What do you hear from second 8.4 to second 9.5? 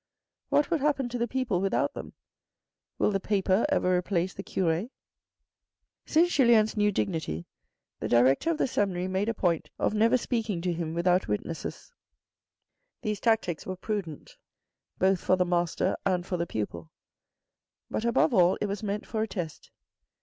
of the seminary made a